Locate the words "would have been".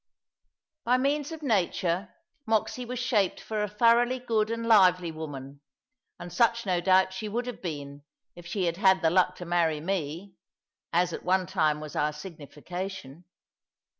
7.29-8.01